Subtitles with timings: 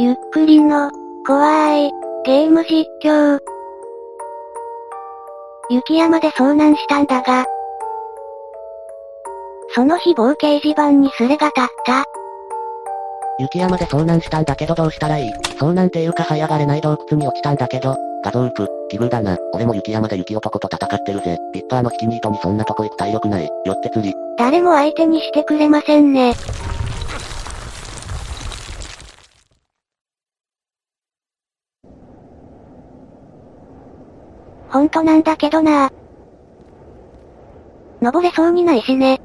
[0.00, 0.92] ゆっくりの、
[1.26, 1.90] 怖い、
[2.24, 3.40] ゲーム実況。
[5.70, 7.44] 雪山で遭難したんだが、
[9.74, 12.04] その日某掲示板にスレが立った。
[13.40, 15.32] 雪山で遭難したんだけどどうしたらいい？
[15.58, 19.36] 遭難っていうか這い上がれない洞窟に落ちたんだけど、画像ウープ、奇遇だな。
[19.52, 21.36] 俺も雪山で雪男と戦ってるぜ。
[21.52, 23.50] ピッパーの引きニートにそんなとこ行く体力ない。
[23.64, 24.14] よって釣り。
[24.36, 26.34] 誰も相手にしてくれませんね。
[34.78, 35.90] ほんとなんだけどな
[38.00, 39.20] 登れそうにないしね。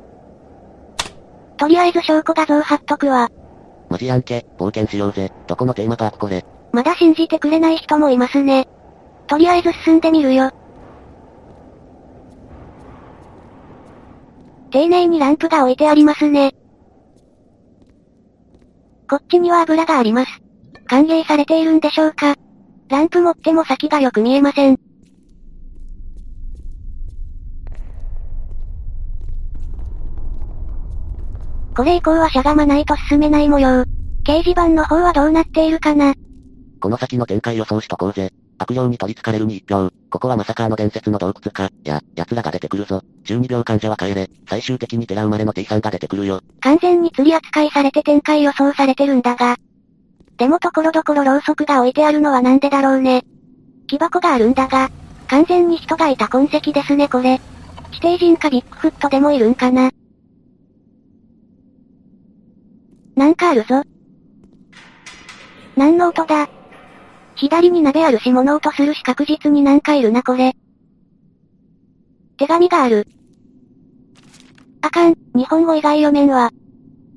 [1.58, 3.30] とりあえず証拠画像貼っとくわ。
[3.88, 5.32] マジやんけ、冒険しようぜ。
[5.46, 6.44] どこのテーマパークこれ。
[6.72, 8.68] まだ信じてくれない人もいますね。
[9.28, 10.50] とりあえず進んでみるよ。
[14.72, 16.56] 丁寧にランプが置いてありますね。
[19.08, 20.32] こっちには油があります。
[20.88, 22.38] 歓迎されているんでしょうか
[22.90, 24.93] ランプ持っても先がよく見えません。
[31.76, 33.84] これ以降はしゃがまないと進めない模様。
[34.24, 36.14] 掲示板の方はどうなっているかな？
[36.80, 38.32] この先の展開予想しとこうぜ。
[38.60, 39.90] 悪霊に取り憑かれるに一票。
[40.10, 41.72] ここはまさかあの伝説の洞窟か。
[41.84, 43.02] や、奴らが出てくるぞ。
[43.26, 44.30] 12秒患者は帰れ。
[44.48, 46.42] 最終的に寺生まれの T さんが出てくるよ。
[46.62, 49.58] 完全に釣り扱いされて展開予想されてるんだが。
[50.38, 53.24] でもところどころろうそくが置いてあるのはなんでだろうね。
[53.88, 54.90] 木箱があるんだが、
[55.28, 57.42] 完全に人がいた痕跡ですねこれ。
[57.92, 59.90] 地底人かビッグフットでもいるんかな。
[63.16, 63.84] なんかあるぞ。
[65.76, 66.50] 何の音だ
[67.36, 70.56] 左に鍋あるし物音するし確実になんかいるなこれ。
[72.38, 73.08] 手紙がある。
[74.82, 76.52] あかん、日本語以外読めんわ。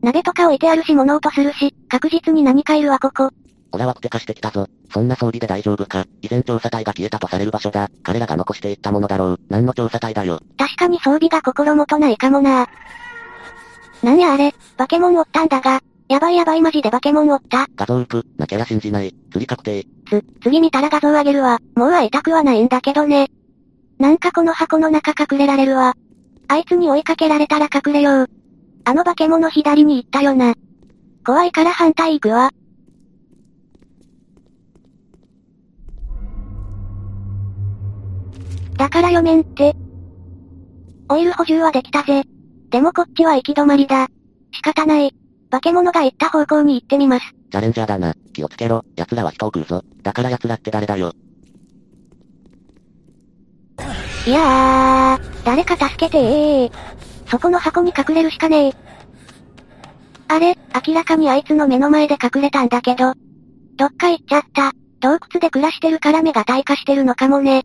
[0.02, 3.30] 鍋とか置いてあるし物音するし、確実に何かいるわここ。
[3.72, 4.68] 俺はクテ化してきたぞ。
[4.92, 6.06] そんな装備で大丈夫か。
[6.22, 7.90] 以前調査隊が消えたとされる場所だ。
[8.02, 9.40] 彼らが残していったものだろう。
[9.48, 10.40] 何の調査隊だよ。
[10.56, 12.68] 確かに装備が心もとないかもな。
[14.06, 15.80] なんやあれ、化け物おったんだが。
[16.08, 17.66] やばいやばいマジで化け物おった。
[17.74, 19.12] 画像ウープ、なきゃら信じない。
[19.32, 19.84] 釣り確定。
[20.08, 21.58] つ、次見たら画像あげるわ。
[21.74, 23.32] もう会いたくはないんだけどね。
[23.98, 25.96] なんかこの箱の中隠れられるわ。
[26.46, 28.30] あいつに追いかけられたら隠れよう。
[28.84, 30.54] あの化け物左に行ったよな。
[31.26, 32.52] 怖いから反対行くわ。
[38.78, 39.74] だから読めんって。
[41.08, 42.22] オイル補充はできたぜ。
[42.70, 44.08] でもこっちは行き止まりだ。
[44.52, 45.14] 仕方ない。
[45.50, 47.34] 化け物が行った方向に行ってみます。
[47.50, 48.14] チャレンジャーだな。
[48.32, 48.84] 気をつけろ。
[48.96, 49.82] 奴らは人を食うぞ。
[50.02, 51.12] だから奴らって誰だよ。
[54.26, 56.72] いやー、誰か助けてー。
[57.30, 58.72] そこの箱に隠れるしかねえ。
[60.28, 63.14] あれ、明らかにあいつの目の前で隠れたんだけど。
[63.76, 64.72] どっか行っちゃった。
[65.00, 67.62] 洞窟で暮らしてるから目が退化してるのかもね。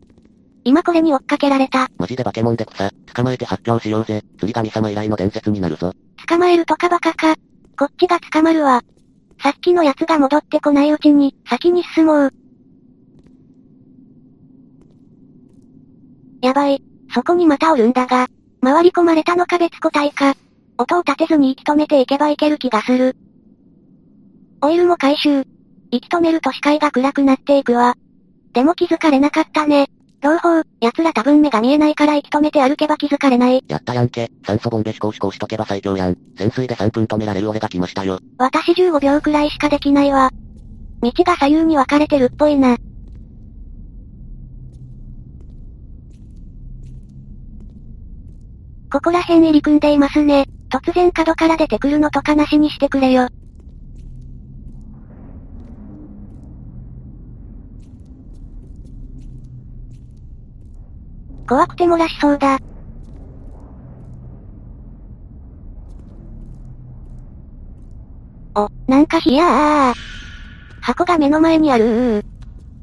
[0.64, 1.88] 今これに追っかけられた。
[1.98, 2.90] マジで化け物で草。
[3.14, 4.22] 捕まえて発表しようぜ。
[4.38, 5.92] 釣り神様以来の伝説になるぞ。
[6.28, 7.34] 捕まえるとかバカか。
[7.78, 8.82] こっちが捕まるわ。
[9.42, 12.32] さっきの奴が戻ってこないうちに、先に進もう。
[16.42, 16.82] やばい。
[17.12, 18.28] そこにまたおるんだが、
[18.62, 20.34] 回り込まれたのか別個体か。
[20.78, 23.16] 音を立てずに息止めていけばいける気がする。
[24.60, 25.44] オイルも回収。
[25.90, 27.96] 息止めると視界が暗くなっていくわ。
[28.52, 29.88] でも気づかれなかったね。
[30.22, 33.64] 朗報、奴ら多分目が見えないから息止めて歩けば気づかれない。
[33.66, 34.30] やったやんけ。
[34.46, 36.16] 酸素ボンベ飛行飛行しとけば最強やん。
[36.38, 38.20] 潜水で3分止められる俺が来ましたよ。
[38.38, 40.30] 私15秒くらいしかできないわ。
[41.02, 42.76] 道が左右に分かれてるっぽいな。
[48.92, 50.46] ここら辺入り組んでいますね。
[50.70, 53.28] 突然角から出てくるのとかなしにしてくれよ。
[61.52, 62.58] 怖くて漏らしそうだ。
[68.54, 69.94] お、なんかひやー。
[70.80, 72.24] 箱が目の前にある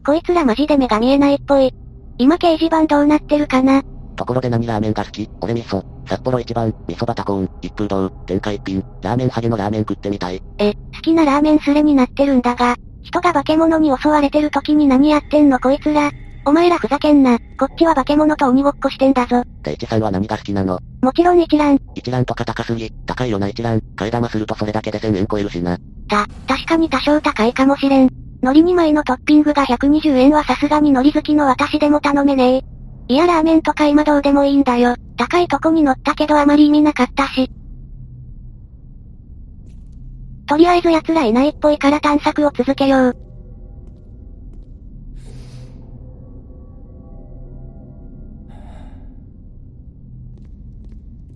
[0.05, 1.73] こいつらマジで目が見えないっぽい。
[2.19, 3.81] 今掲示板どうなってるかな
[4.15, 5.83] ところで何ラーメンが好き俺味噌。
[6.07, 10.43] 札幌一番、味噌バタコーン、一風堂、天下一品、ラーメンハゲのラーメン食ってみたい。
[10.59, 16.11] え、好きなラーメンスレになってるんだが、人が化け物に襲われてる時に何やってんのこいつら。
[16.45, 17.37] お前らふざけんな。
[17.59, 19.43] こっちは化け物と鬼ごっこしてんだぞ。
[19.61, 20.79] で、一さんは何が好きなの？
[21.01, 21.77] もちろん一覧。
[21.95, 22.91] 一覧とか高すぎ。
[23.05, 23.81] 高いよな一覧。
[23.95, 25.77] 替え玉するとそれだけで1000円超えるしな。
[26.07, 28.09] た、確かに多少高いかもしれん。
[28.41, 32.63] 海苔2枚のトッピングが120円はさすがに海苔好きの私でも頼めねえ。
[33.13, 34.95] いやラーメンとか今どうでもいいんだよ。
[35.17, 37.51] 高いとこに乗ったけどあまり意味なかったし。
[40.47, 43.17] とりあえず奴らいないっぽいから探索を続けよう。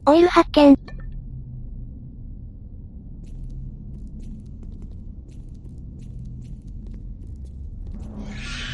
[0.05, 0.77] オイル発見。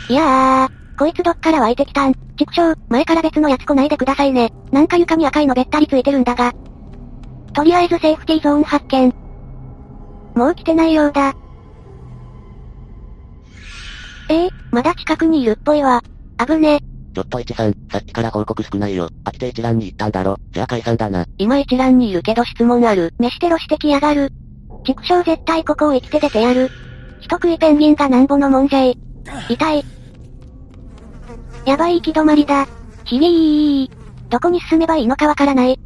[0.09, 2.13] いやー、こいつどっから湧いてきたん。
[2.35, 4.51] 畜生、前から別のやつ来ないでくださいね。
[4.71, 6.51] なんか床に赤いのべったりついてるんだが。
[7.53, 9.13] とりあえずセーフティーゾーン発見。
[10.33, 11.35] もう来てないようだ。
[14.29, 16.01] えー、まだ近くにいるっぽいわ。
[16.43, 16.79] 危ね。
[17.13, 19.09] ちょっと一さん、さっきから報告少ないよ。
[19.25, 20.37] 飽きて一覧に行ったんだろ。
[20.51, 21.25] じゃあ解散だな。
[21.37, 23.13] 今一覧にいるけど質問ある。
[23.19, 24.31] 飯テロしてきやがる。
[24.85, 26.69] 畜生絶対ここを生きて出てやる。
[27.21, 28.97] 人食いペンギンがなんぼのもんじゃい。
[29.49, 29.83] 痛い。
[31.65, 32.67] やばい行き止まりだ。
[33.05, 33.91] ひりー。
[34.29, 35.79] どこに進めばいいのかわからない。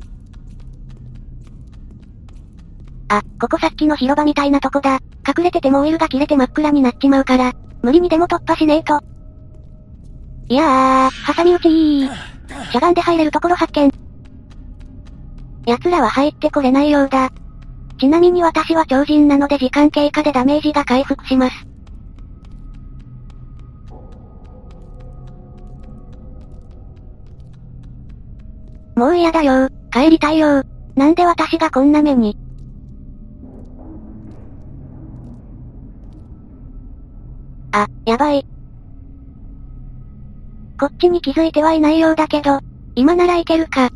[3.10, 5.00] あ、ここさっきの広場みたいなとこだ。
[5.26, 9.00] 隠れててもオイルが切れて真っ暗になっちまうから、無理にでも突破しねえと。
[10.50, 12.10] いやー、挟み撃ちー。
[12.72, 13.92] しゃがんで入れるところ発見。
[15.66, 17.32] 奴らは入ってこれないようだ。
[17.98, 21.56] ちなみに私は超人なので時間経過でダメージが回復します。
[28.96, 30.64] もう嫌だよ帰りたいよ
[30.96, 32.38] なんで私がこんな目に。
[37.72, 38.53] あ、やばい。
[40.84, 42.60] こっちに気づいてはいないようだけど、
[42.94, 43.90] 今ならいけるか。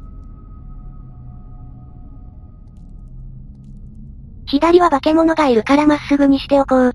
[4.46, 6.94] 左は化け物がいるからまっすぐにしておこう。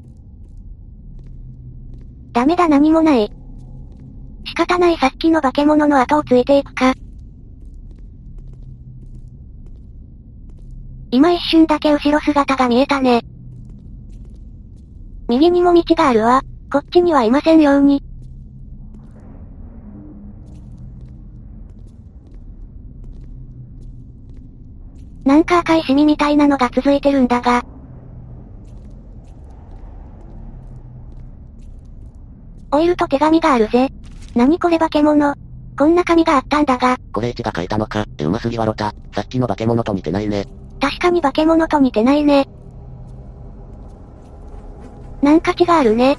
[2.32, 3.30] ダメだ何もない。
[4.46, 6.94] 仕方ないさっきの化け物の後をついていくか。
[11.10, 13.26] 今一瞬だけ後ろ姿が見えたね。
[15.28, 16.40] 右にも道があるわ。
[16.72, 18.02] こっちにはいませんように。
[25.24, 27.62] なんか赤いシミみたいなのが続いてるんだが。
[32.72, 33.90] オイルと手紙があるぜ。
[34.34, 35.34] 何これ化け物。
[35.78, 36.96] こんな紙があったんだが。
[37.12, 38.04] これ一が書いたのか。
[38.18, 38.94] え、うますぎわろた。
[39.14, 40.46] さっきの化け物と似てないね。
[40.80, 42.48] 確かに化け物と似てないね。
[45.22, 46.16] なんか血があるね。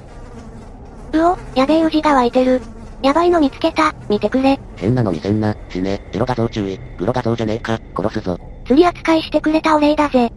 [1.14, 2.62] うお、やべえウジが湧いてる。
[3.02, 4.60] やばいの見つけた、見てくれ。
[4.78, 6.02] 変なの見せんな、死ね。
[6.18, 6.80] ロ画像注意。
[6.98, 8.40] 黒画像じゃねえか、殺すぞ。
[8.66, 10.32] 釣り扱いしてくれたお礼だぜ。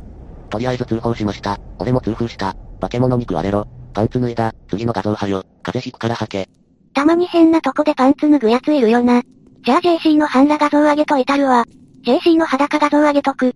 [0.50, 1.58] とりあえず通報しました。
[1.78, 2.54] 俺も通報した。
[2.80, 3.66] 化け物に食われろ。
[3.94, 4.52] パンツ脱いだ。
[4.68, 5.44] 次の画像はよ。
[5.62, 6.48] 風邪ひくから吐け。
[6.94, 9.22] たまに変なとこでパンツ脱ぐやついるよな。
[9.64, 11.64] じゃあ JC の半裸画像上げといたるわ。
[12.04, 13.54] JC の裸画像上げとく。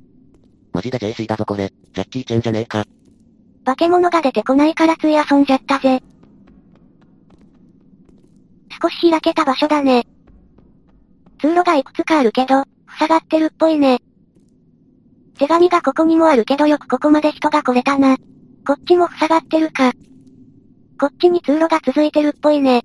[0.72, 1.72] マジで JC だぞこれ。
[1.94, 2.84] ジャッキーチェンじゃねえか。
[3.64, 6.02] 化け物が出てこないからつい遊んじゃったぜ。
[8.82, 10.05] 少し開けた場所だね。
[11.40, 12.64] 通路がいくつかあるけど、
[12.99, 14.00] 塞がってるっぽいね。
[15.38, 18.17] 手紙がここにもあるけどよくここまで人が来れたな。
[18.67, 19.93] こっちも塞がってるか。
[21.00, 22.85] こっちに通路が続いてるっぽいね。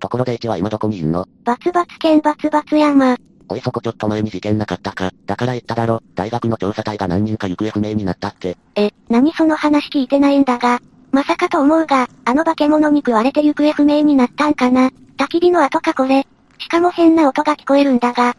[0.00, 1.26] ところで1は今どこにいんの？
[1.44, 3.16] バツバツ県バツバツ山。
[3.48, 5.12] おいそこちょっと前に事件なかったか。
[5.24, 6.02] だから言っただろ。
[6.16, 8.56] 大学の調査隊が何人か行方不明になったって。
[8.74, 10.80] え、何その話聞いてないんだが。
[11.12, 14.90] まさかと思うが、あの化け物に食われて行方不明になったんかな。
[15.16, 16.26] 焚き火の後かこれ。
[16.58, 18.34] しかも変な音が聞こえるんだが。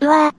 [0.00, 0.34] うわぁ。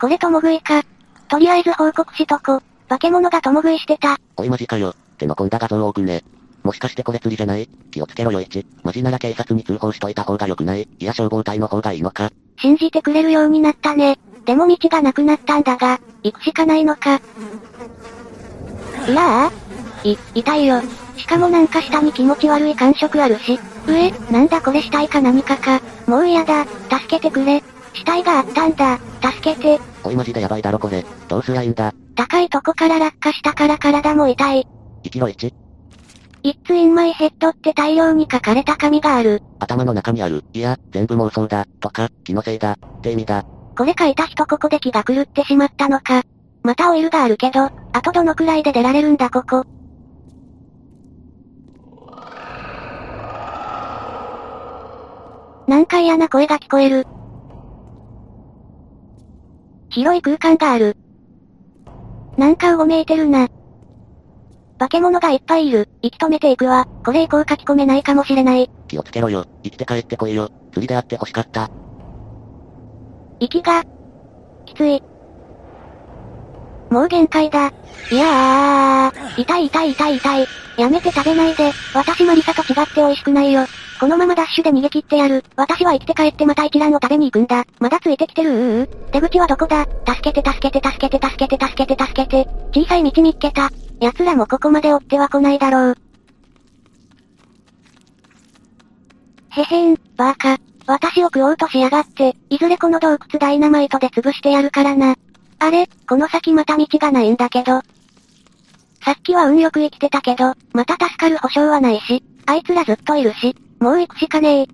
[0.00, 0.82] これ共食いか。
[1.28, 2.62] とりあえず報告しとこ。
[2.88, 4.18] 化け物が共食いしてた。
[4.36, 4.94] おいマジかよ。
[5.18, 6.22] 手の込んだ画像を送ね。
[6.62, 7.68] もしかしてこれ釣りじゃない？
[7.90, 8.66] 気をつけろよ一。
[8.82, 10.88] マジなら警察に通報しといた方が良くない？
[10.98, 12.30] いや消防隊の方がいいのか？
[12.58, 14.18] 信じてくれるようになったね。
[14.44, 17.20] でも道がなくなったんだが、行くしかないのか。
[19.08, 19.52] いやあ
[20.02, 20.82] い、痛いよ。
[21.16, 23.58] しかもなんか下に気持ち悪い感触あるし。
[23.86, 25.80] 上、なんだこれ死体か何かか。
[26.06, 26.64] もう嫌だ。
[26.64, 27.62] 助けてくれ。
[27.94, 28.98] 死体があったんだ。
[29.22, 29.80] 助けて。
[30.02, 31.04] おいマジでやばいだろこれ。
[31.28, 31.94] どうすりゃいいんだ。
[32.16, 34.66] 高いとこから落下したから体も痛い。
[35.04, 35.52] 生きろ1。
[36.42, 39.42] 一ツインマイヘッドって大量に書かれた紙がある。
[39.60, 40.44] 頭の中にある。
[40.52, 41.66] いや、全部妄想だ。
[41.80, 42.72] とか、気のせいだ。
[42.72, 43.44] って意味だ。
[43.76, 46.22] これ書いた人ここで気が狂ってしまったのか。
[46.62, 49.64] またオイルがあるけど、あとどのくらいで出られるんだここ。
[55.66, 57.06] なんか嫌な声が聞こえる？
[59.90, 60.96] 広い空間がある。
[62.36, 63.48] なんかうごめいてるな。
[64.78, 65.88] 化け物がいっぱいいる。
[66.02, 66.86] 息止めていくわ。
[67.04, 68.70] これ以降書き込めないかもしれない。
[68.88, 69.46] 気をつけろよ。
[69.62, 70.50] 生きて帰ってこいよ。
[70.72, 71.70] 釣りで会って欲しかった。
[73.38, 73.84] 息が、
[74.66, 75.02] きつい。
[76.90, 77.72] もう限界だ。
[78.10, 80.46] いやー、痛い痛い痛い痛い。
[80.76, 83.64] やめて食べないで、私マリサと違って美味しくないよ。
[84.04, 85.42] このままダッシュで逃げ切ってやる。
[85.56, 87.64] 私は生きて帰ってまた一蘭を食べに行くんだ。
[87.78, 89.86] まだついてきてるうう出口はどこだ？
[90.06, 92.46] 助けて助けて助けて助けて助けて助けて。
[92.74, 93.70] 小さい道見っけた。
[94.00, 95.96] 奴らもここまで追っては来ないだろう。
[99.52, 100.58] へへん、バーカ。
[100.86, 105.16] 私を食おうとしやがって、いずれこの洞窟ダイナマイトで潰してやるからな。
[105.60, 107.80] あれ、この先また道がないんだけど。
[109.02, 114.66] さっきは運よく生きてたけど、また助かる保証はないし、あいつらずっといるし、もう行くしかねえ。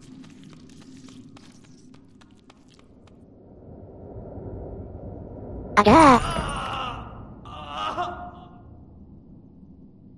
[5.75, 6.31] ありゃあ。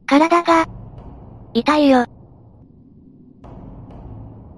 [0.04, 0.66] 体が、
[1.54, 2.04] 痛いよ。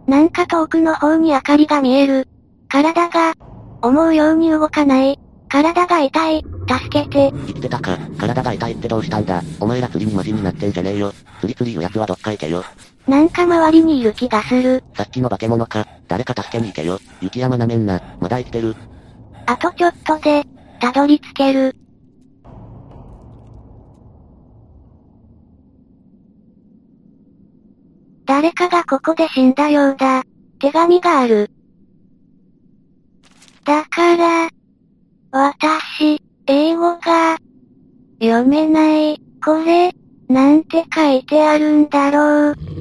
[0.08, 2.26] なんか遠くの方に明かりが見える。
[2.68, 3.34] 体が、
[3.82, 5.20] 思うように動かない。
[5.48, 6.44] 体が痛い。
[6.68, 7.30] 助けて。
[7.30, 7.96] 生きてたか。
[8.18, 9.44] 体が痛いってどうしたんだ。
[9.60, 11.12] お前ら釣りにマジになってんじゃねえよ。
[11.38, 12.64] 釣り釣りいう奴はどっか行けよ。
[13.06, 14.82] なんか周りにいる気がする。
[14.94, 15.86] さっきの化け物か。
[16.08, 16.98] 誰か助けに行けよ。
[17.20, 18.00] 雪山なめんな。
[18.20, 18.74] まだ生きてる。
[19.46, 20.44] あとちょっとで、
[20.80, 21.76] たどり着ける。
[28.26, 30.24] 誰かがここで死んだようだ。
[30.58, 31.50] 手紙がある。
[33.64, 34.48] だから、
[35.30, 37.36] 私、英語が、
[38.20, 39.92] 読めない、これ、
[40.28, 42.73] なんて書いてあるんだろう。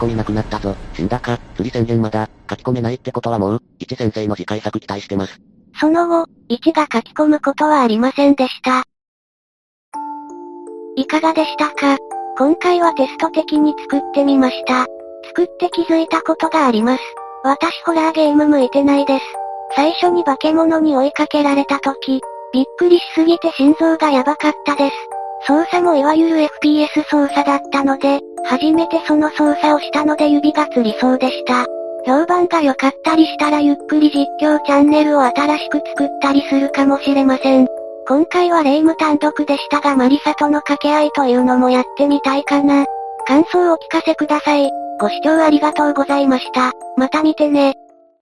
[0.00, 0.74] 込みなくなったぞ。
[0.94, 5.40] 死んだか、釣り宣言まだ、書き込めないってことはもう、1先生の次回作期待してます。
[5.78, 8.82] その後、1が書き込むことはありませんでした。
[10.96, 11.96] いかがでしたか？
[12.36, 14.86] 今回はテスト的に作ってみました。
[15.28, 17.02] 作って気づいたことがあります。
[17.44, 19.24] 私ホラーゲーム向いてないです。
[19.76, 22.20] 最初に化け物に追いかけられた時、
[22.52, 24.96] びっくりしすぎて心臓がやばかったです。
[25.46, 31.66] 操作もいわゆる FPS 操作だったので、初めてその操作をしたので指がつりそうでした。
[32.06, 37.66] 評判が良かったりしたらゆっくり実況チャンネルを新しく作ったりするかもしれません。
[38.08, 42.86] 今回はレイム単独でしたがマリサとの掛け合いというのもやってみたいかな。
[43.26, 44.70] 感想をお聞かせください。
[44.98, 46.72] ご視聴ありがとうございました。
[46.96, 47.74] また見てね。